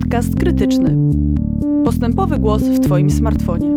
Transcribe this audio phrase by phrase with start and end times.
[0.00, 0.96] Podcast krytyczny.
[1.84, 3.70] Postępowy głos w Twoim smartfonie.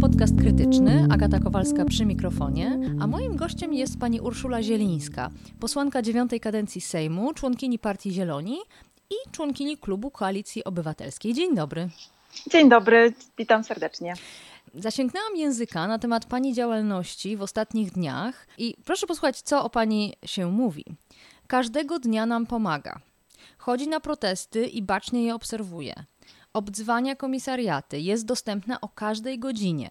[0.00, 5.30] Podcast krytyczny, Agata Kowalska przy mikrofonie, a moim gościem jest pani Urszula Zielińska,
[5.60, 8.56] posłanka dziewiątej kadencji Sejmu, członkini Partii Zieloni
[9.10, 11.34] i członkini Klubu Koalicji Obywatelskiej.
[11.34, 11.88] Dzień dobry.
[12.50, 14.14] Dzień dobry, witam serdecznie.
[14.74, 20.14] Zasięgnęłam języka na temat Pani działalności w ostatnich dniach i proszę posłuchać, co o Pani
[20.26, 20.84] się mówi.
[21.46, 23.00] Każdego dnia nam pomaga.
[23.62, 25.94] Chodzi na protesty i bacznie je obserwuje.
[26.52, 29.88] Obdzwania komisariaty, jest dostępna o każdej godzinie.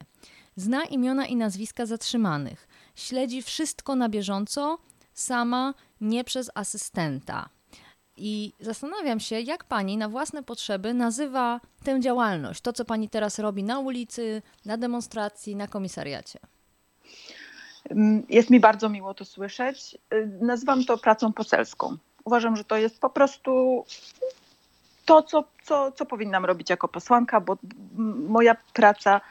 [0.55, 2.67] Zna imiona i nazwiska zatrzymanych.
[2.95, 4.77] Śledzi wszystko na bieżąco,
[5.13, 7.49] sama, nie przez asystenta.
[8.17, 13.39] I zastanawiam się, jak pani na własne potrzeby nazywa tę działalność, to co pani teraz
[13.39, 16.39] robi na ulicy, na demonstracji, na komisariacie.
[17.89, 19.97] Mm, jest mi bardzo miło to słyszeć.
[20.13, 21.97] Y, nazywam to pracą poselską.
[22.25, 23.85] Uważam, że to jest po prostu
[25.05, 27.57] to, co, co, co powinnam robić jako posłanka, bo
[28.27, 29.21] moja praca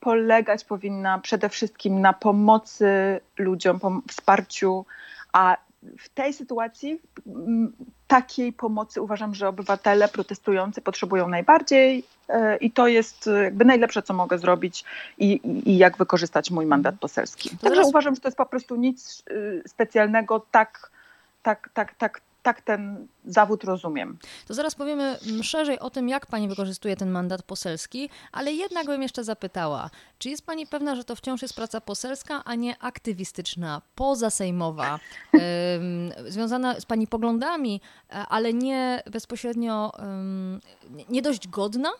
[0.00, 4.86] polegać powinna przede wszystkim na pomocy ludziom, wsparciu,
[5.32, 5.56] a
[5.98, 7.00] w tej sytuacji
[8.06, 14.14] takiej pomocy uważam, że obywatele protestujący potrzebują najbardziej e, i to jest jakby najlepsze, co
[14.14, 14.84] mogę zrobić
[15.18, 17.48] i, i, i jak wykorzystać mój mandat poselski.
[17.50, 17.88] Także teraz...
[17.88, 20.90] uważam, że to jest po prostu nic y, specjalnego, tak,
[21.42, 24.18] tak, tak, tak, tak ten zawód rozumiem.
[24.46, 29.02] To zaraz powiemy szerzej o tym, jak pani wykorzystuje ten mandat poselski, ale jednak bym
[29.02, 33.82] jeszcze zapytała, czy jest pani pewna, że to wciąż jest praca poselska, a nie aktywistyczna,
[33.94, 34.98] pozasejmowa,
[35.32, 37.80] yy, związana z pani poglądami,
[38.10, 39.92] e, ale nie bezpośrednio,
[40.96, 41.90] yy, nie dość godna,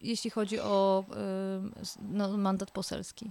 [0.00, 3.30] jeśli chodzi o yy, no, mandat poselski?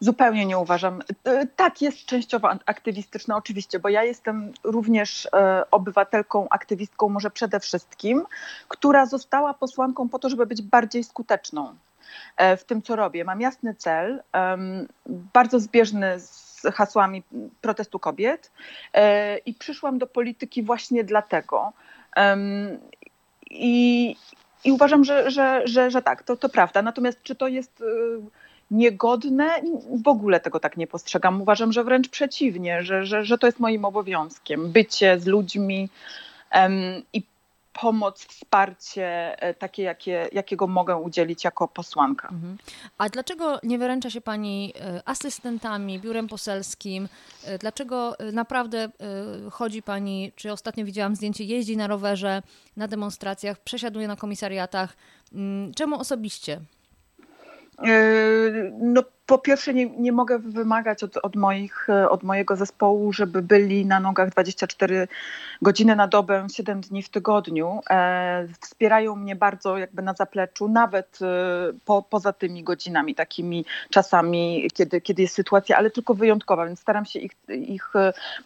[0.00, 1.02] Zupełnie nie uważam.
[1.24, 7.60] E, tak, jest częściowo aktywistyczna, oczywiście, bo ja jestem również e, obywatelką, aktywistką, może przede
[7.60, 8.24] wszystkim,
[8.68, 11.74] która została posłanką po to, żeby być bardziej skuteczną
[12.36, 13.24] e, w tym, co robię.
[13.24, 14.22] Mam jasny cel,
[15.06, 17.22] bardzo zbieżny z hasłami
[17.60, 18.52] protestu kobiet
[19.46, 21.72] i przyszłam do polityki właśnie dlatego.
[23.50, 24.16] I,
[24.64, 26.82] i uważam, że, że, że, że tak, to, to prawda.
[26.82, 27.82] Natomiast czy to jest
[28.70, 29.62] niegodne.
[30.04, 31.42] W ogóle tego tak nie postrzegam.
[31.42, 34.72] Uważam, że wręcz przeciwnie, że, że, że to jest moim obowiązkiem.
[34.72, 35.88] Bycie z ludźmi
[36.54, 37.22] um, i
[37.80, 42.28] pomoc, wsparcie e, takie, jakie, jakiego mogę udzielić jako posłanka.
[42.28, 42.58] Mhm.
[42.98, 47.08] A dlaczego nie wyręcza się Pani e, asystentami, biurem poselskim?
[47.44, 48.88] E, dlaczego naprawdę
[49.50, 52.42] chodzi Pani, czy ostatnio widziałam zdjęcie, jeździ na rowerze,
[52.76, 54.96] na demonstracjach, przesiaduje na komisariatach?
[55.32, 56.60] Mm, czemu osobiście?
[57.82, 63.42] Yy, no, po pierwsze nie, nie mogę wymagać od, od, moich, od mojego zespołu, żeby
[63.42, 65.08] byli na nogach 24
[65.62, 67.80] godziny na dobę, 7 dni w tygodniu.
[67.90, 71.26] E, wspierają mnie bardzo jakby na zapleczu, nawet e,
[71.84, 77.04] po, poza tymi godzinami, takimi czasami, kiedy, kiedy jest sytuacja, ale tylko wyjątkowa, więc staram
[77.04, 77.92] się ich, ich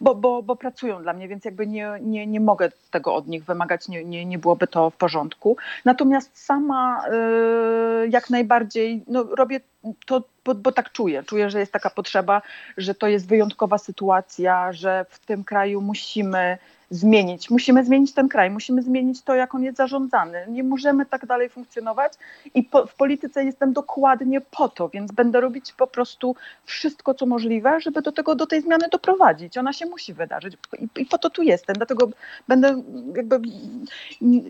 [0.01, 3.43] bo, bo, bo pracują dla mnie, więc jakby nie, nie, nie mogę tego od nich
[3.45, 5.57] wymagać, nie, nie, nie byłoby to w porządku.
[5.85, 9.59] Natomiast sama e, jak najbardziej no, robię
[10.05, 11.23] to, bo, bo, tak czuję.
[11.23, 12.41] Czuję, że jest taka potrzeba,
[12.77, 16.57] że to jest wyjątkowa sytuacja, że w tym kraju musimy
[16.89, 17.49] zmienić.
[17.49, 20.45] Musimy zmienić ten kraj, musimy zmienić to, jak on jest zarządzany.
[20.49, 22.13] Nie możemy tak dalej funkcjonować
[22.53, 27.25] i po, w polityce jestem dokładnie po to, więc będę robić po prostu wszystko, co
[27.25, 29.57] możliwe, żeby do tego, do tej zmiany doprowadzić.
[29.57, 31.75] Ona się musi wydarzyć i, i po to tu jestem.
[31.75, 32.09] Dlatego
[32.47, 32.83] będę
[33.15, 33.39] jakby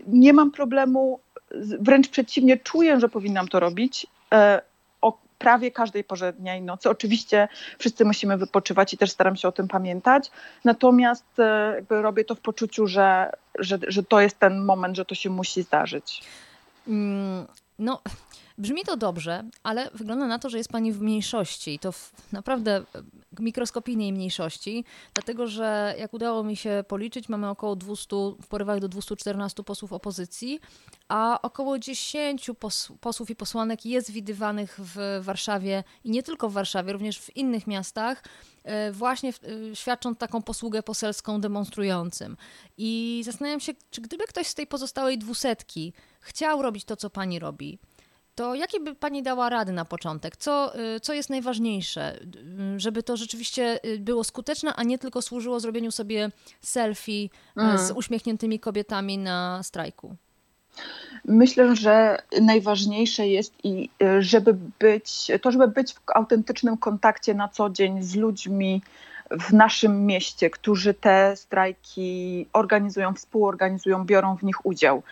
[0.06, 1.20] nie mam problemu,
[1.80, 4.60] wręcz przeciwnie, czuję, że powinnam to robić e,
[5.44, 6.90] prawie każdej porze dnia i nocy.
[6.90, 10.30] Oczywiście wszyscy musimy wypoczywać i też staram się o tym pamiętać,
[10.64, 15.04] natomiast e, jakby robię to w poczuciu, że, że, że to jest ten moment, że
[15.04, 16.22] to się musi zdarzyć.
[16.88, 17.46] Mm,
[17.78, 18.00] no,
[18.58, 22.12] Brzmi to dobrze, ale wygląda na to, że jest pani w mniejszości i to w
[22.32, 22.84] naprawdę
[23.38, 24.84] mikroskopijnej mniejszości,
[25.14, 29.92] dlatego że jak udało mi się policzyć, mamy około 200, w porywach do 214 posłów
[29.92, 30.60] opozycji,
[31.08, 36.52] a około 10 pos posłów i posłanek jest widywanych w Warszawie i nie tylko w
[36.52, 38.24] Warszawie, również w innych miastach,
[38.64, 42.36] e, właśnie e, świadcząc taką posługę poselską demonstrującym.
[42.78, 47.38] I zastanawiam się, czy gdyby ktoś z tej pozostałej dwusetki chciał robić to, co pani
[47.38, 47.78] robi,
[48.34, 50.36] to jakie by Pani dała rady na początek?
[50.36, 55.22] Co, y, co jest najważniejsze, y, żeby to rzeczywiście y, było skuteczne, a nie tylko
[55.22, 57.78] służyło zrobieniu sobie selfie mm.
[57.78, 60.16] z uśmiechniętymi kobietami na strajku?
[61.24, 67.70] Myślę, że najważniejsze jest i żeby być, to, żeby być w autentycznym kontakcie na co
[67.70, 68.82] dzień z ludźmi,
[69.30, 75.02] w naszym mieście, którzy te strajki organizują, współorganizują, biorą w nich udział.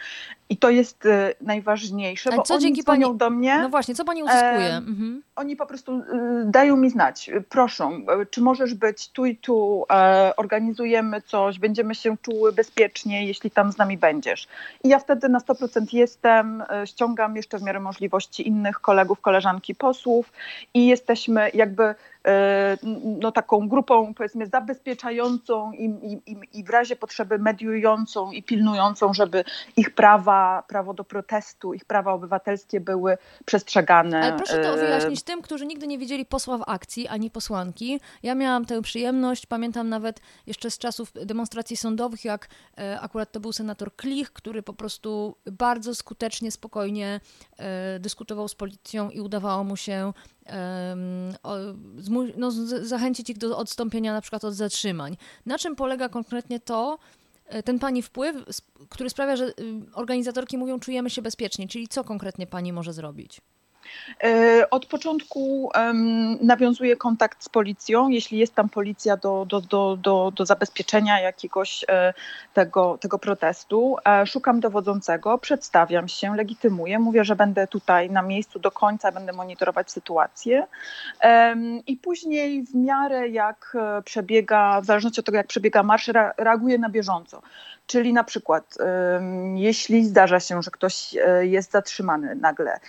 [0.50, 3.58] I to jest y, najważniejsze, Ale bo co oni dzięki dzwonią pani- do mnie.
[3.62, 4.66] No właśnie, co pani uzyskuje?
[4.68, 5.22] Em, Mhm.
[5.36, 6.02] Oni po prostu y,
[6.44, 7.92] dają mi znać, proszą,
[8.22, 13.50] y, czy możesz być tu i tu, e, organizujemy coś, będziemy się czuły bezpiecznie, jeśli
[13.50, 14.48] tam z nami będziesz.
[14.84, 19.74] I ja wtedy na 100% jestem, e, ściągam jeszcze w miarę możliwości innych kolegów, koleżanki
[19.74, 20.32] posłów
[20.74, 21.94] i jesteśmy jakby
[22.26, 22.76] e,
[23.20, 29.14] no, taką grupą powiedzmy zabezpieczającą i, i, i- i w razie potrzeby mediującą i pilnującą,
[29.14, 29.44] żeby
[29.76, 30.31] ich prawa,
[30.68, 34.20] prawo do protestu, ich prawa obywatelskie były przestrzegane.
[34.20, 38.00] Ale proszę to e, wyjaśnić tym, którzy nigdy nie widzieli posła w akcji, ani posłanki.
[38.22, 42.48] Ja miałam tę przyjemność, pamiętam nawet jeszcze z czasów demonstracji sądowych, jak
[42.78, 47.20] e, akurat to był senator Klich, który po prostu bardzo skutecznie, spokojnie
[47.58, 50.12] e, dyskutował z policją i udawało mu się
[52.36, 52.50] no,
[52.82, 55.16] zachęcić ich do odstąpienia na przykład od zatrzymań.
[55.46, 56.98] Na czym polega konkretnie to,
[57.64, 58.36] ten pani wpływ,
[58.88, 59.52] który sprawia, że y,
[59.94, 63.40] organizatorki mówią, czujemy się bezpiecznie, czyli co konkretnie pani może zrobić?
[64.24, 69.96] E, Od początku em, nawiązuję kontakt z policją, jeśli jest tam policja do, do, do,
[69.96, 72.14] do, do zabezpieczenia jakiegoś e,
[72.54, 73.96] tego, tego protestu.
[74.06, 79.32] E, Szukam dowodzącego, przedstawiam się, legitymuję, mówię, że będę tutaj na miejscu do końca, będę
[79.32, 80.66] monitorować sytuację.
[81.86, 86.78] I później w miarę jak przebiega, w zależności od tego jak przebiega marsz, re- reaguję
[86.78, 87.42] na bieżąco.
[87.86, 88.78] Czyli na przykład,
[89.54, 92.80] jeśli zdarza się, że ktoś jest zatrzymany nagle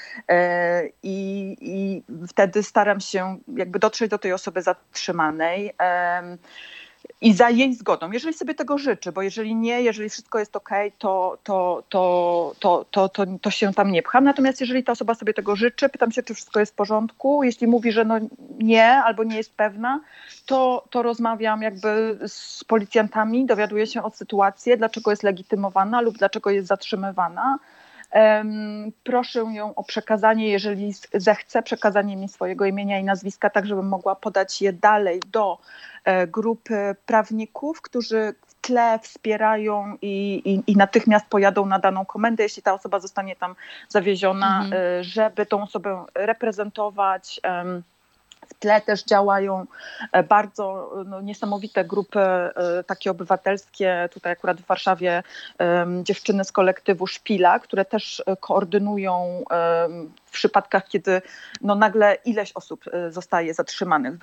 [1.04, 5.74] i, i wtedy staram się jakby dotrzeć do tej osoby zatrzymanej
[7.22, 10.69] i za jej zgodą, jeżeli sobie tego życzy, bo jeżeli nie, jeżeli wszystko jest ok,
[10.98, 14.24] to, to, to, to, to, to, to się tam nie pcham.
[14.24, 17.44] Natomiast jeżeli ta osoba sobie tego życzy, pytam się, czy wszystko jest w porządku.
[17.44, 18.16] Jeśli mówi, że no
[18.60, 20.00] nie albo nie jest pewna,
[20.46, 26.50] to, to rozmawiam jakby z policjantami, dowiaduję się o sytuacji, dlaczego jest legitymowana lub dlaczego
[26.50, 27.60] jest zatrzymywana.
[29.04, 34.15] Proszę ją o przekazanie, jeżeli zechce, przekazanie mi swojego imienia i nazwiska, tak żebym mogła
[34.15, 35.57] podać je dalej do
[36.06, 42.44] e, grupy prawników, którzy w tle wspierają i, i, i natychmiast pojadą na daną komendę,
[42.44, 43.56] jeśli ta osoba zostanie tam
[43.89, 44.74] zawieziona, Mhm.
[45.00, 47.42] e, żeby tą osobę reprezentować.
[48.48, 49.66] W tle też działają
[50.12, 52.51] e, bardzo no, niesamowite grupy e,
[52.88, 54.10] takie obywatelskie.
[54.13, 55.24] Tutaj akurat w Warszawie
[56.04, 59.44] dziewczyny z kolektywu Szpila, które też e, koordynują
[60.33, 61.21] przypadkach, kiedy
[61.62, 64.13] no, nagle ileś osób e, zostaje zatrzymanych.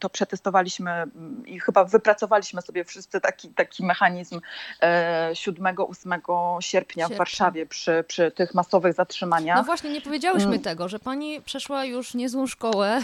[0.00, 4.40] To przetestowaliśmy mm, i chyba wypracowaliśmy sobie wszyscy taki, taki mechanizm
[4.80, 7.16] e, 7-8 sierpnia w.
[7.20, 9.56] Warszawie przy, przy tych masowych zatrzymaniach.
[9.56, 10.62] No właśnie, nie powiedziałyśmy Mm.
[10.62, 13.00] tego, że pani przeszła już niezłą szkołę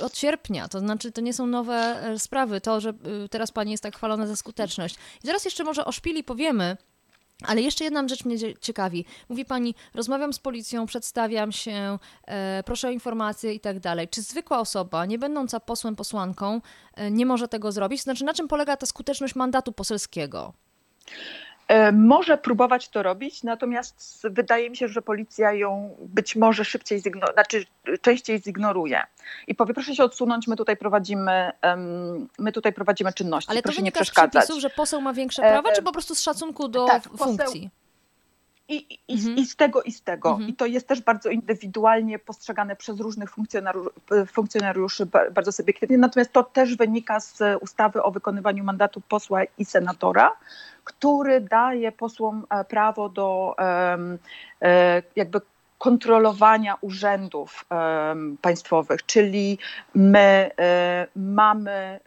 [0.00, 0.68] od sierpnia.
[0.68, 2.60] To znaczy, to nie są nowe e, sprawy.
[2.60, 2.90] To, że
[3.24, 4.94] y, teraz pani jest tak chwalona za skuteczność.
[5.24, 6.76] I zaraz jeszcze może o szpili powiemy.
[7.46, 9.04] Ale jeszcze jedna rzecz mnie cie- ciekawi.
[9.28, 14.08] Mówi pani, rozmawiam z policją, przedstawiam się, e, proszę o informacje i tak dalej.
[14.08, 16.60] Czy zwykła osoba, nie będąca posłem, posłanką,
[16.94, 18.02] e, nie może tego zrobić?
[18.02, 20.52] Znaczy, na czym polega ta skuteczność mandatu poselskiego?
[21.70, 27.00] E, Może próbować to robić, natomiast wydaje mi się, że policja ją być może szybciej,
[27.02, 27.64] zigno- znaczy
[28.00, 29.02] częściej zignoruje.
[29.46, 31.50] I powie, proszę się odsunąć, my tutaj prowadzimy,
[32.38, 34.44] my tutaj prowadzimy czynności, Ale to proszę nie wynika z przeszkadzać.
[34.44, 37.06] przepisów, że poseł ma większe E, prawa, e, czy po prostu z szacunku do tak,
[37.06, 37.70] f- poseł- funkcji?
[38.70, 39.36] I, i, Mhm.
[39.36, 40.30] I z tego, i z tego.
[40.30, 40.48] Mhm.
[40.48, 43.90] I to jest też bardzo indywidualnie postrzegane przez różnych funkcjonariuszy,
[44.32, 45.98] funkcjonariuszy ba- bardzo subiektywnie.
[45.98, 50.32] Natomiast to też wynika z ustawy o wykonywaniu mandatu posła i senatora,
[50.84, 53.54] który daje posłom e, prawo do
[54.62, 55.40] e, jakby
[55.80, 57.64] kontrolowania urzędów
[58.42, 59.58] państwowych, czyli
[59.94, 62.00] my e, mamy, e,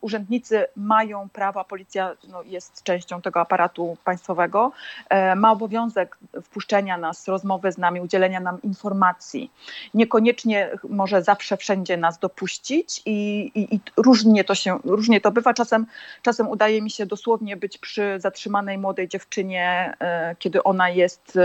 [0.00, 4.72] urzędnicy mają prawa, policja no, jest częścią tego aparatu państwowego,
[5.08, 9.50] e, ma obowiązek wpuszczenia nas, rozmowy z nami, udzielenia nam informacji.
[9.94, 15.54] Niekoniecznie może zawsze wszędzie nas dopuścić i, i, i różnie to się, różnie to bywa.
[15.54, 15.86] Czasem,
[16.22, 19.94] czasem udaje mi się dosłownie być przy zatrzymanej młodej dziewczynie,
[20.38, 21.38] kiedy ona jest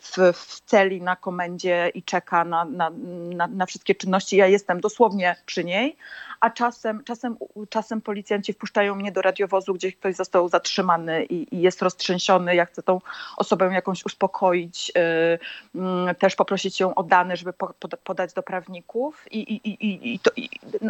[0.00, 2.90] w, w celi na komendzie i czeka na, na,
[3.34, 4.36] na, na wszystkie czynności.
[4.36, 5.96] Ja jestem dosłownie przy niej,
[6.40, 7.36] a czasem, czasem,
[7.68, 12.54] czasem policjanci wpuszczają mnie do radiowozu, gdzie ktoś został zatrzymany i, i jest roztrzęsiony.
[12.54, 13.00] Ja chcę tą
[13.36, 18.42] osobę jakąś uspokoić, y, mm, też poprosić ją o dane, żeby po, poda- podać do
[18.42, 20.30] prawników, i, i, i, to,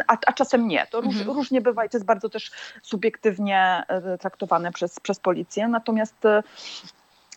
[0.07, 0.87] a, a czasem nie.
[0.91, 1.37] To róż, Mhm.
[1.37, 2.51] różnie bywa i to jest bardzo też
[2.81, 3.83] subiektywnie
[4.15, 5.67] y, traktowane przez, przez policję.
[5.67, 6.43] Natomiast y,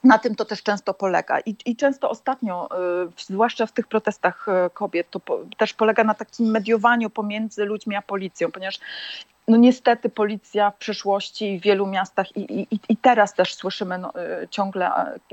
[0.05, 1.41] na tym to też często polega.
[1.41, 2.69] I, i często ostatnio,
[3.07, 7.65] y, zwłaszcza w tych protestach y, kobiet, to po, też polega na takim mediowaniu pomiędzy
[7.65, 8.81] ludźmi a policją, ponieważ
[9.49, 14.13] no niestety policja w przeszłości w wielu miastach i, i, i teraz też słyszymy no,
[14.43, 14.91] y, ciągle,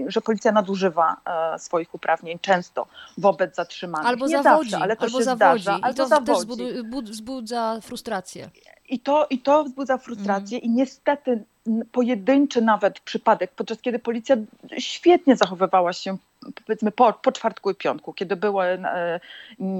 [0.07, 1.17] że policja nadużywa
[1.57, 4.07] swoich uprawnień często wobec zatrzymanych.
[4.07, 5.63] Albo Nie zawodzi, zawsze, ale to albo się zawodzi.
[5.63, 6.57] Zdarza, I albo to zawodzi.
[6.57, 8.49] też wzbudza frustrację.
[8.89, 10.69] I to, I to wzbudza frustrację mm.
[10.69, 11.43] i niestety
[11.91, 14.35] pojedynczy nawet przypadek, podczas kiedy policja
[14.77, 16.17] świetnie zachowywała się
[16.65, 19.19] powiedzmy po, po czwartku i piątku, kiedy były e,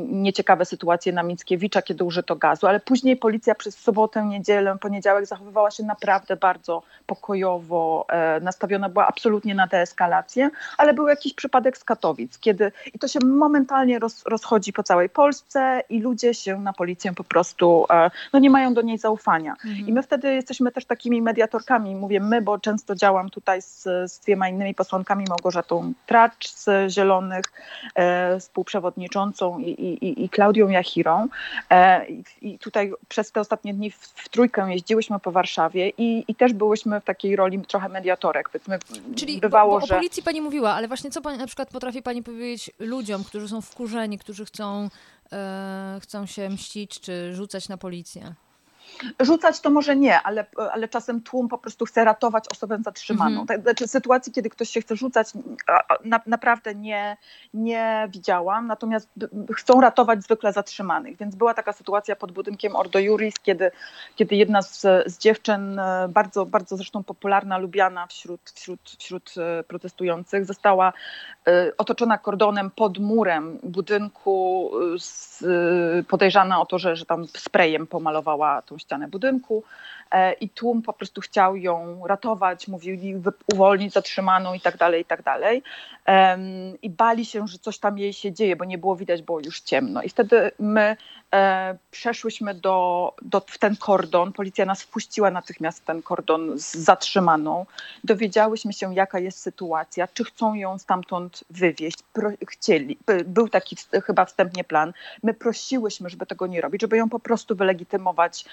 [0.09, 5.71] nieciekawe sytuacje na Mickiewicza, kiedy użyto gazu, ale później policja przez sobotę, niedzielę, poniedziałek zachowywała
[5.71, 11.83] się naprawdę bardzo pokojowo, e, nastawiona była absolutnie na deeskalację, ale był jakiś przypadek z
[11.83, 16.73] Katowic, kiedy i to się momentalnie roz, rozchodzi po całej Polsce i ludzie się na
[16.73, 19.51] policję po prostu e, no nie mają do niej zaufania.
[19.51, 19.87] Mhm.
[19.87, 24.19] I my wtedy jesteśmy też takimi mediatorkami, mówię my, bo często działam tutaj z, z
[24.19, 27.45] dwiema innymi posłankami, Małgorzatą Tracz z Zielonych,
[27.95, 31.27] e, współprzewodniczącą i, i, i Klaudią Jachirą.
[31.71, 32.05] E,
[32.41, 36.53] I tutaj przez te ostatnie dni w, w trójkę jeździłyśmy po Warszawie i, i też
[36.53, 38.49] byłyśmy w takiej roli trochę mediatorek.
[38.49, 38.79] Powiedzmy,
[39.15, 39.95] Czyli bywało, bo, bo że...
[39.95, 43.47] o policji pani mówiła, ale właśnie co pani na przykład potrafi pani powiedzieć ludziom, którzy
[43.47, 44.89] są wkurzeni, którzy chcą,
[45.31, 48.33] e, chcą się mścić czy rzucać na policję?
[49.19, 53.41] Rzucać to może nie, ale, ale czasem tłum po prostu chce ratować osobę zatrzymaną.
[53.41, 53.61] Mhm.
[53.61, 55.27] Znaczy, sytuacji, kiedy ktoś się chce rzucać,
[56.05, 57.17] na, naprawdę nie,
[57.53, 59.09] nie widziałam, natomiast
[59.55, 61.17] chcą ratować zwykle zatrzymanych.
[61.17, 63.71] Więc była taka sytuacja pod budynkiem Ordo Juris, kiedy,
[64.15, 69.63] kiedy jedna z, z dziewczyn, e, bardzo, bardzo zresztą popularna, lubiana wśród, wśród, wśród e,
[69.63, 70.93] protestujących, została
[71.47, 75.43] e, otoczona kordonem pod murem budynku, z,
[76.07, 79.63] podejrzana o to, że, że tam sprayem pomalowała tą ścianę budynku
[80.41, 83.15] i tłum po prostu chciał ją ratować, mówili
[83.53, 85.63] uwolnić zatrzymaną i tak dalej, i tak dalej.
[86.81, 89.61] I bali się, że coś tam jej się dzieje, bo nie było widać, było już
[89.61, 90.01] ciemno.
[90.01, 90.97] I wtedy my
[91.33, 96.73] e, przeszłyśmy do, do, w ten kordon, policja nas wpuściła natychmiast w ten kordon z
[96.73, 97.65] zatrzymaną.
[98.03, 101.97] Dowiedziałyśmy się, jaka jest sytuacja, czy chcą ją stamtąd wywieźć.
[102.13, 104.93] Pro, chcieli, był taki chyba wstępnie plan.
[105.23, 108.45] My prosiłyśmy, żeby tego nie robić, żeby ją po prostu wylegitymować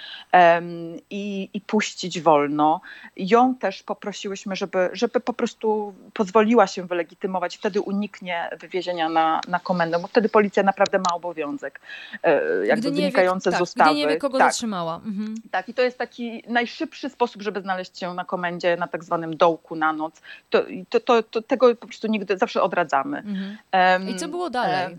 [1.11, 2.81] i, i puścić wolno.
[3.17, 9.61] Ją też poprosiłyśmy, żeby, żeby po prostu pozwoliła się wylegitymować, wtedy uniknie wywiezienia na, na
[9.61, 11.81] komendę, bo wtedy policja naprawdę ma obowiązek
[12.23, 13.91] e, jakby wynikający wie, z tak, ustawy.
[13.91, 14.53] Gdy nie wie, kogo tak.
[14.53, 14.97] zatrzymała.
[14.97, 15.35] Mhm.
[15.51, 19.37] Tak, i to jest taki najszybszy sposób, żeby znaleźć się na komendzie na tak zwanym
[19.37, 20.23] dołku na noc.
[20.51, 23.19] To, to, to, to tego po prostu nigdy, zawsze odradzamy.
[23.19, 24.09] Mhm.
[24.09, 24.97] I co było dalej?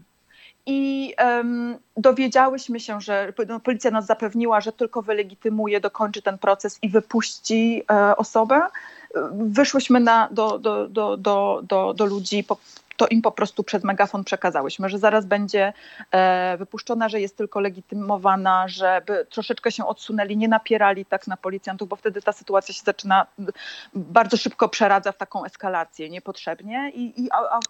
[0.65, 6.79] I um, dowiedziałyśmy się, że no, policja nas zapewniła, że tylko wylegitymuje, dokończy ten proces
[6.81, 8.61] i wypuści e, osobę.
[9.31, 12.57] Wyszłyśmy na, do, do, do, do, do, do ludzi, po,
[12.97, 15.73] to im po prostu przez megafon przekazałyśmy, że zaraz będzie
[16.11, 21.89] e, wypuszczona, że jest tylko legitymowana, żeby troszeczkę się odsunęli, nie napierali tak na policjantów,
[21.89, 23.25] bo wtedy ta sytuacja się zaczyna
[23.93, 27.29] bardzo szybko przeradza w taką eskalację niepotrzebnie i, i,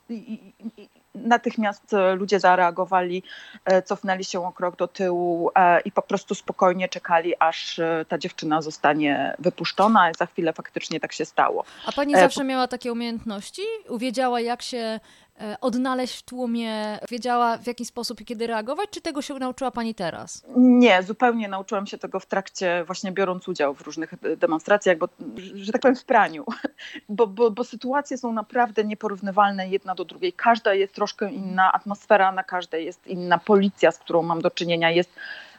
[0.10, 3.24] i, i natychmiast ludzie zareagowali,
[3.66, 8.18] e, cofnęli się o krok do tyłu e, i po prostu spokojnie czekali, aż ta
[8.18, 10.12] dziewczyna zostanie wypuszczona.
[10.18, 11.64] Za chwilę faktycznie tak się stało.
[11.86, 13.62] A pani zawsze miała takie umiejętności?
[13.90, 15.00] Uwiedziała, jak się
[15.31, 15.31] E,
[15.62, 19.96] odnaleźć w tłumie, wiedziała w jaki sposób i kiedy reagować, czy tego się nauczyła Pani
[19.96, 20.44] teraz?
[20.58, 25.08] Nie, zupełnie nauczyłam się tego w trakcie, właśnie biorąc udział w różnych e, demonstracjach, bo,
[25.56, 26.46] że tak powiem, w praniu,
[27.10, 30.34] bo, bo, bo sytuacje są naprawdę nieporównywalne jedna do drugiej.
[30.34, 34.92] Każda jest troszkę inna, atmosfera na każdej jest inna, policja, z którą mam do czynienia
[34.92, 35.10] jest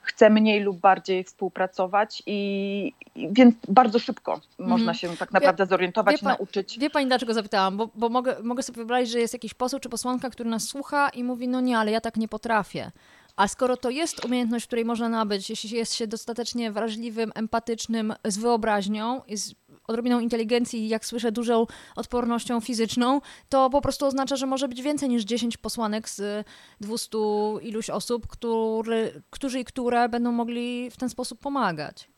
[0.02, 4.68] chce mniej lub bardziej współpracować i, i więc bardzo szybko mhm.
[4.68, 6.78] można się tak naprawdę wie, zorientować, wie nauczyć.
[6.78, 7.76] Wie Pani dlaczego zapytałam?
[7.76, 11.08] Bo, bo mogę, mogę sobie wyobrazić, że jest jakiś poseł czy posłanka, który nas słucha
[11.08, 12.90] i mówi, no nie, ale ja tak nie potrafię.
[13.36, 18.38] A skoro to jest umiejętność, której można nabyć, jeśli jest się dostatecznie wrażliwym, empatycznym, z
[18.38, 19.54] wyobraźnią i z
[19.92, 24.82] odrobiną inteligencji i jak słyszę dużą odpornością fizyczną, to po prostu oznacza, że może być
[24.82, 26.46] więcej niż 10 posłanek z
[26.80, 27.18] 200
[27.62, 32.08] iluś osób, który, którzy i które będą mogli w ten sposób pomagać.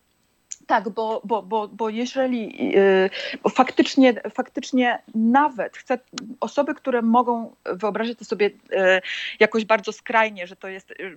[0.67, 5.99] Tak, bo, bo, bo, bo jeżeli yy, faktycznie, faktycznie nawet chcę,
[6.41, 9.01] osoby, które mogą wyobrazić to sobie yy,
[9.41, 11.17] jakoś bardzo skrajnie, że to jest yy,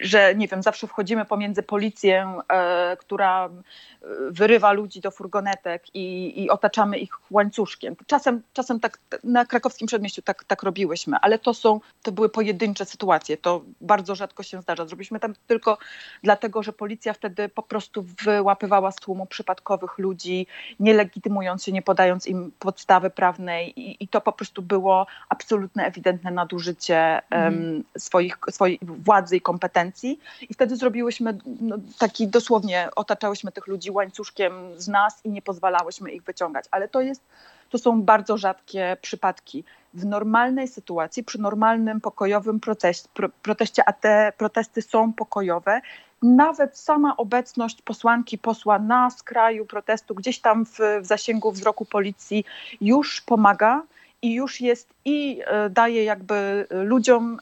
[0.00, 3.50] że nie wiem, zawsze wchodzimy pomiędzy policję, e, która
[4.30, 7.96] wyrywa ludzi do furgonetek i, i, otaczamy ich łańcuszkiem.
[8.06, 12.84] Czasem, czasem tak na krakowskim przedmieściu tak, tak robiłyśmy, ale to są, to były pojedyncze
[12.84, 13.36] sytuacje.
[13.36, 14.86] To bardzo rzadko się zdarza.
[14.86, 15.78] Zrobiliśmy tam tylko
[16.22, 20.46] dlatego, że policja wtedy po prostu wyłapywała z tłumu przypadkowych ludzi,
[20.80, 25.86] nie legitymując się, nie podając im podstawy prawnej i, i to po prostu było absolutne,
[25.86, 27.54] ewidentne nadużycie mm.
[27.54, 30.20] um, swoich, swojej władzy i kompetencji.
[30.50, 36.12] I wtedy zrobiłyśmy no, taki dosłownie, otaczałyśmy tych ludzi łańcuszkiem z nas i nie pozwalałyśmy
[36.12, 36.64] ich wyciągać.
[36.70, 37.22] Ale to jest,
[37.70, 39.64] to są bardzo rzadkie przypadki.
[39.94, 45.80] W normalnej sytuacji, przy normalnym, pokojowym proteście, pro, proteście a te protesty są pokojowe,
[46.22, 52.44] nawet sama obecność posłanki, posła na skraju protestu, gdzieś tam w, w zasięgu wzroku policji
[52.80, 53.82] już pomaga
[54.22, 57.38] i już jest i e, daje jakby ludziom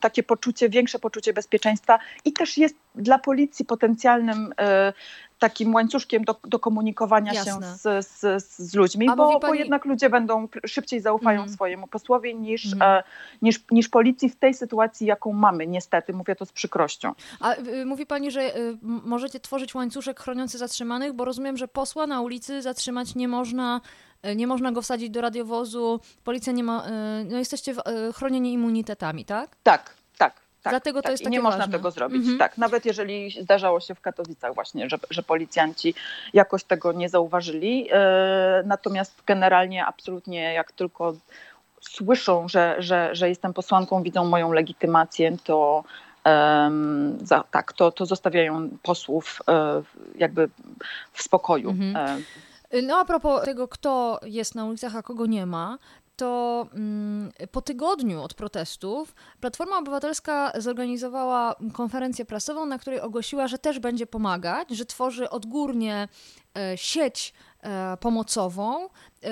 [0.00, 4.92] takie poczucie, większe poczucie bezpieczeństwa i też jest dla policji potencjalnym e,
[5.38, 7.52] takim łańcuszkiem do, do komunikowania Jasne.
[7.52, 9.40] się z, z, z ludźmi, bo, pani...
[9.40, 11.52] bo, jednak ludzie będą szybciej zaufają mm.
[11.52, 12.82] swojemu posłowi niż, mm.
[12.82, 13.02] e,
[13.42, 17.12] niż, niż policji w tej sytuacji, jaką mamy, niestety, mówię to z przykrością.
[17.40, 22.06] A y, mówi pani, że y, możecie tworzyć łańcuszek chroniący zatrzymanych, bo rozumiem, że posła
[22.06, 26.86] na ulicy zatrzymać nie można y, nie można go wsadzić do radiowozu, policja nie ma,
[26.86, 29.50] y, no jesteście y, chronieni immunitetami, tak?
[29.62, 30.42] Tak, tak.
[30.62, 31.06] Tak, Dlatego tak.
[31.06, 31.58] to jest I nie ważne.
[31.58, 32.18] można tego zrobić.
[32.18, 32.38] Mhm.
[32.38, 35.94] Tak, nawet jeżeli zdarzało się w Katowicach właśnie, że, że policjanci
[36.34, 37.88] jakoś tego nie zauważyli.
[38.64, 41.14] Natomiast generalnie absolutnie jak tylko
[41.80, 45.84] słyszą, że, że, że jestem posłanką, widzą moją legitymację, to
[46.24, 49.82] um, za, tak, to, to zostawiają posłów e,
[50.14, 50.48] jakby
[51.12, 51.70] w spokoju.
[51.70, 51.96] Mhm.
[51.96, 52.22] E.
[52.82, 55.78] No a propos tego, kto jest na ulicach, a kogo nie ma,
[56.16, 63.58] to mm, po tygodniu od protestów Platforma Obywatelska zorganizowała konferencję prasową, na której ogłosiła, że
[63.58, 66.08] też będzie pomagać, że tworzy odgórnie
[66.76, 68.84] sieć e, pomocową.
[68.84, 69.28] E,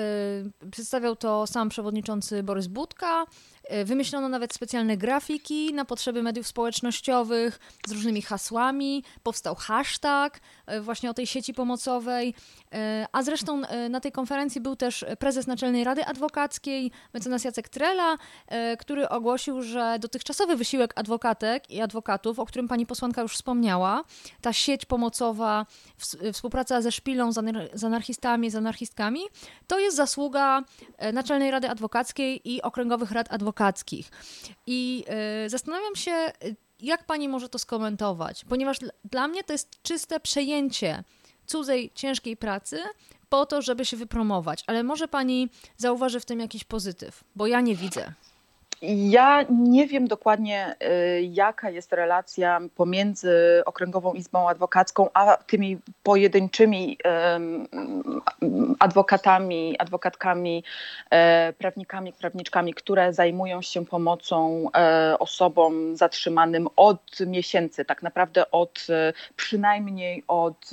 [0.71, 3.25] przedstawiał to sam przewodniczący Borys Budka.
[3.63, 9.03] E, wymyślono nawet specjalne grafiki na potrzeby mediów społecznościowych z różnymi hasłami.
[9.23, 12.33] Powstał hashtag e, właśnie o tej sieci pomocowej.
[12.73, 18.17] E, a zresztą na tej konferencji był też prezes Naczelnej Rady Adwokackiej, mecenas Jacek Trela,
[18.79, 24.03] który ogłosił, że dotychczasowy wysiłek adwokatek i adwokatów, o którym pani posłanka już wspomniała,
[24.41, 25.65] ta sieć pomocowa,
[26.33, 27.31] współpraca ze szpilą,
[27.73, 29.21] z anarchistami, z anarchistkami,
[29.67, 30.63] to jest zasługa
[31.13, 34.11] Naczelnej Rady Adwokackiej i Okręgowych Rad Adwokackich.
[34.67, 35.05] I
[35.45, 36.31] y, zastanawiam się,
[36.79, 41.03] jak pani może to skomentować, ponieważ dla mnie to jest czyste przejęcie
[41.45, 42.79] cudzej ciężkiej pracy
[43.29, 44.63] po to, żeby się wypromować.
[44.67, 48.13] Ale może pani zauważy w tym jakiś pozytyw, bo ja nie widzę.
[48.81, 56.97] Ja nie wiem dokładnie, y, jaka jest relacja pomiędzy Okręgową Izbą Adwokacką a tymi pojedynczymi
[58.79, 60.63] adwokatami, adwokatkami,
[61.09, 68.87] e, prawnikami, prawniczkami, które zajmują się pomocą e, osobom zatrzymanym od miesięcy, tak naprawdę od
[68.89, 70.69] e, przynajmniej od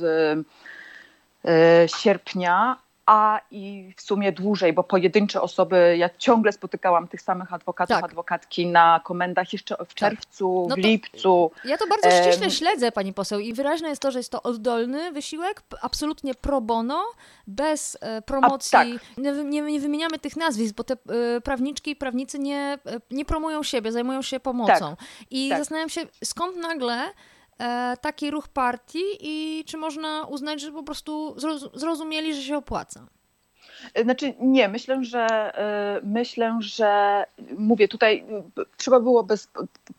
[1.86, 2.76] sierpnia,
[3.08, 8.04] a i w sumie dłużej, bo pojedyncze osoby, ja ciągle spotykałam tych samych adwokatów, tak.
[8.04, 9.94] adwokatki na komendach jeszcze w tak.
[9.94, 10.76] czerwcu, tak.
[10.76, 11.50] no w lipcu.
[11.64, 14.42] Ja to bardzo ściśle um, śledzę, pani poseł, i wyraźne jest to, że jest to
[14.42, 17.04] oddolny wysiłek, absolutnie pro bono,
[17.46, 18.78] bez e, promocji.
[18.78, 19.18] A, tak.
[19.18, 23.24] nie, nie, nie, wymieniamy tych nazwisk, bo te e, prawniczki i prawnicy nie, e, nie
[23.24, 24.96] promują siebie, zajmują się pomocą.
[24.96, 24.98] Tak.
[25.30, 25.58] I tak.
[25.58, 27.12] zastanawiam się, skąd nagle e,
[28.00, 31.36] taki ruch partii i czy można uznać, że po prostu
[31.74, 33.06] zrozumieli, że się opłaca?
[34.02, 35.26] Znaczy nie, myślę, że
[35.58, 37.24] e, myślę, że
[37.58, 38.24] mówię tutaj
[38.76, 39.34] trzeba byłoby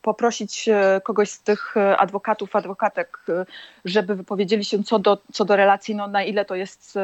[0.01, 3.45] poprosić e, kogoś z tych adwokatów, adwokatek, e,
[3.85, 6.97] żeby wypowiedzieli się co do, co do relacji, no na ile to jest,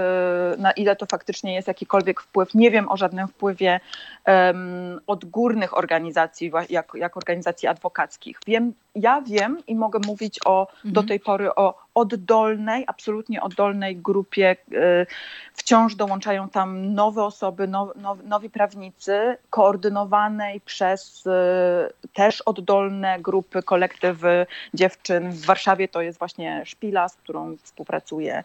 [0.57, 2.53] na ile to faktycznie jest jakikolwiek wpływ.
[2.53, 3.79] Nie wiem o żadnym wpływie
[4.27, 8.39] um, odgórnych organizacji, jak, jak organizacji adwokackich.
[8.47, 10.93] Wiem, ja wiem i mogę mówić o mhm.
[10.93, 14.55] do tej pory o oddolnej, absolutnie oddolnej grupie.
[14.71, 15.05] E,
[15.53, 23.63] wciąż dołączają tam nowe osoby, now, now, nowi prawnicy, koordynowanej przez e, też oddolne grupy,
[23.63, 25.31] kolektywy dziewczyn.
[25.31, 28.43] W Warszawie to jest właśnie Szpila, z którą współpracuję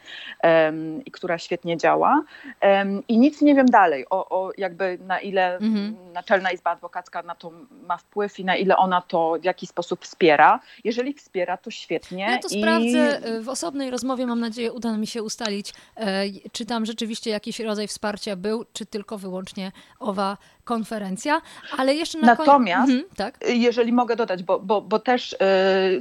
[1.06, 2.22] i która świetnie działa.
[2.62, 5.96] Um, I nic nie wiem dalej o, o jakby na ile mhm.
[6.12, 7.52] Naczelna Izba Adwokacka na to
[7.87, 10.61] ma wpływ i na ile ona to w jakiś sposób wspiera.
[10.85, 12.24] Jeżeli wspiera, to świetnie.
[12.24, 12.61] Ja to I...
[12.61, 17.61] sprawdzę w osobnej rozmowie, mam nadzieję, uda mi się ustalić, e, czy tam rzeczywiście jakiś
[17.61, 21.40] rodzaj wsparcia był, czy tylko wyłącznie owa konferencja.
[21.79, 23.05] Ale jeszcze na Natomiast, koniec...
[23.05, 23.38] Mhm, tak?
[23.49, 25.37] jeżeli mogę dodać, bo, bo, bo też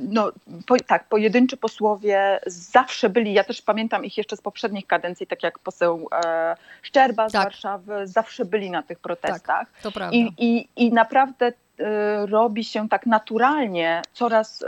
[0.02, 0.32] no,
[0.68, 5.44] po, tak, pojedynczy posłowie zawsze byli, ja też pamiętam ich jeszcze z poprzednich kadencji, tak
[5.44, 7.44] jak poseł e, Szczerba z Tak.
[7.44, 9.70] Warszawy, zawsze byli na tych protestach.
[9.70, 10.18] Tak, to prawda.
[10.18, 11.54] I, i, I naprawdę
[12.26, 14.66] robi się tak naturalnie, coraz,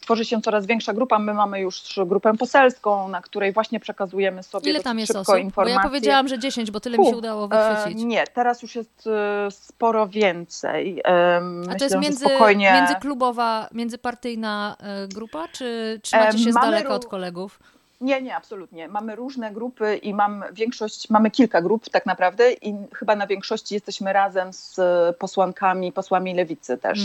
[0.00, 1.18] tworzy się coraz większa grupa.
[1.18, 5.34] My mamy już grupę poselską, na której właśnie przekazujemy sobie Ile tam jest szybko osób?
[5.34, 5.74] Bo informacje.
[5.76, 8.04] ja powiedziałam, że 10, bo tyle mi się udało E, wychwycić.
[8.04, 9.06] nie, teraz już jest
[9.46, 11.00] e, sporo więcej.
[11.04, 12.72] E, A myślę, to jest między, spokojnie...
[12.72, 17.58] międzyklubowa, międzypartyjna e, grupa, czy trzymacie się z daleka od kolegów?
[18.00, 18.88] Nie, nie, absolutnie.
[18.88, 23.74] Mamy różne grupy i mam większość, mamy kilka grup tak naprawdę i chyba na większości
[23.74, 24.80] jesteśmy razem z
[25.16, 26.98] posłankami, posłami lewicy też.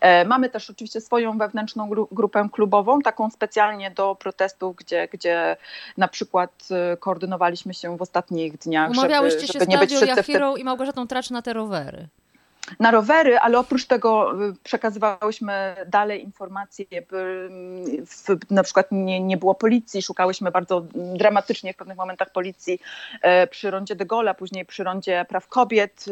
[0.00, 5.56] E, Mamy też oczywiście swoją wewnętrzną gru- grupę klubową, taką specjalnie do protestów, gdzie, gdzie
[5.96, 9.90] na przykład e, koordynowaliśmy się w ostatnich dniach, Umawiałyście żeby, się żeby z nie być
[9.90, 12.08] Klaudią wszyscy w te, Jachirą i Małgorzatą Tracz na te rowery.
[12.80, 18.06] Na rowery, ale oprócz tego y, przekazywałyśmy dalej informacje, mm,
[18.50, 22.80] na przykład nie, nie było policji, szukałyśmy bardzo dramatycznie w pewnych momentach policji
[23.22, 26.10] e, przy rondzie de Gaulle'a, później przy rondzie praw kobiet, y,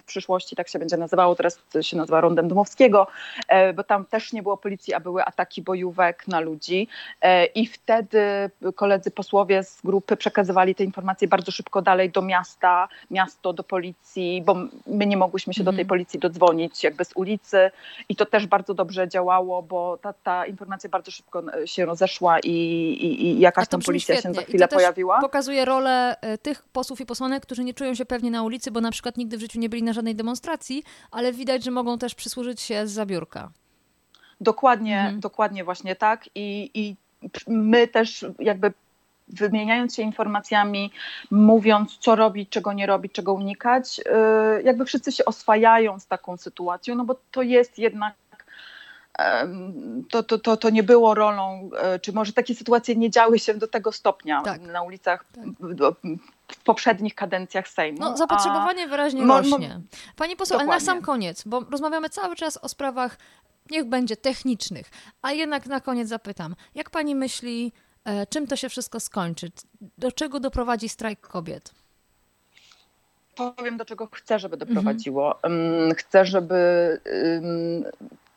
[0.00, 3.06] w przyszłości tak się będzie nazywało, teraz się nazywa rondem Dmowskiego,
[3.48, 6.88] e, bo tam też nie było policji, a były ataki bojówek na ludzi
[7.20, 12.88] e, i wtedy koledzy posłowie z grupy przekazywali te informacje bardzo szybko dalej do miasta,
[13.10, 15.88] miasto do policji, bo my nie mogłyśmy się do tej Mhm.
[15.92, 17.70] Policji dodzwonić jakby z ulicy
[18.08, 22.40] i to też bardzo dobrze działało, bo ta, ta informacja bardzo szybko e, się rozeszła
[22.40, 24.34] i, i, i jakaś to tam policja się świetnie.
[24.34, 25.20] za I chwilę to też pojawiła.
[25.20, 28.80] Pokazuje rolę e, tych posłów i posłanek, którzy nie czują się pewnie na ulicy, bo
[28.80, 32.14] na przykład nigdy w życiu nie byli na żadnej demonstracji, ale widać, że mogą też
[32.14, 33.50] przysłużyć się z zabiórka.
[34.40, 35.20] Dokładnie, Mhm.
[35.20, 36.96] dokładnie właśnie tak i, i
[37.46, 38.72] my też jakby
[39.28, 40.92] wymieniając się informacjami,
[41.30, 46.36] mówiąc co robić, czego nie robić, czego unikać, yy, jakby wszyscy się oswajają z taką
[46.36, 48.14] sytuacją, no bo to jest jednak
[50.10, 53.54] to, to, to, to nie było rolą, e, czy może takie sytuacje nie działy się
[53.54, 54.60] do tego stopnia Tak.
[54.60, 55.44] na ulicach Tak.
[56.48, 57.98] w, poprzednich kadencjach Sejmu.
[58.00, 59.80] No, zapotrzebowanie wyraźnie mo- rośnie.
[60.16, 60.86] Pani poseł, ale na Dokładnie.
[60.86, 63.16] sam koniec, bo rozmawiamy cały czas o sprawach,
[63.70, 64.90] niech będzie technicznych,
[65.22, 67.72] a jednak na koniec zapytam, jak pani myśli,
[68.30, 69.50] czym to się wszystko skończy?
[69.98, 71.74] Do czego doprowadzi strajk kobiet?
[73.34, 75.38] powiem, do czego chcę, żeby doprowadziło.
[75.46, 77.00] Ym, Chcę, żeby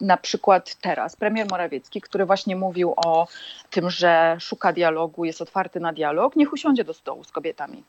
[0.01, 3.27] na przykład teraz premier Morawiecki, który właśnie mówił o
[3.69, 7.83] tym, że szuka dialogu, jest otwarty na dialog, niech usiądzie do stołu z kobietami.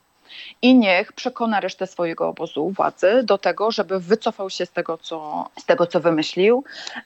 [0.61, 5.49] I niech przekona resztę swojego obozu władzy do tego, żeby wycofał się z tego, co,
[5.59, 6.63] z tego, co wymyślił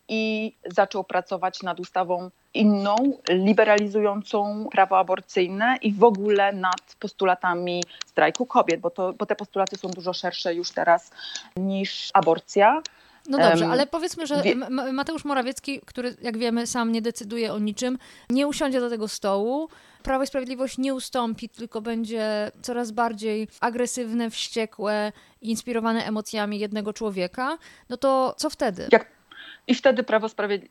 [0.08, 2.96] i zaczął pracować nad ustawą inną,
[3.30, 9.78] liberalizującą prawo aborcyjne i w ogóle nad postulatami strajku kobiet, bo, to, bo te postulaty
[9.78, 11.12] są dużo szersze już teraz
[11.56, 12.82] niż aborcja.
[13.30, 14.44] No dobrze, ale powiedzmy, że
[14.94, 17.98] Mateusz Morawiecki, który jak wiemy sam nie decyduje o niczym,
[18.30, 19.70] nie usiądzie do tego stołu.
[20.04, 27.58] Prawo i Sprawiedliwość nie ustąpi, tylko będzie coraz bardziej agresywne, wściekłe, inspirowane emocjami jednego człowieka.
[27.90, 28.88] No to co wtedy?
[28.92, 29.06] Jak
[29.68, 30.28] I wtedy Prawo,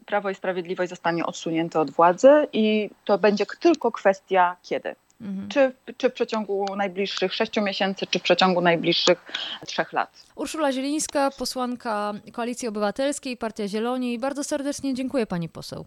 [0.06, 4.94] Prawo i Sprawiedliwość zostanie odsunięte od władzy i to będzie tylko kwestia kiedy.
[5.20, 5.48] Mhm.
[5.48, 9.24] Czy, czy w przeciągu najbliższych sześciu miesięcy, czy w przeciągu najbliższych
[9.66, 10.22] trzech lat.
[10.35, 14.18] Urszula Zielińska, posłanka Koalicji Obywatelskiej, Partia Zieloni.
[14.18, 15.87] Bardzo serdecznie dziękuję pani poseł.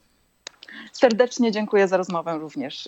[0.92, 2.82] Serdecznie dziękuję za rozmowę również.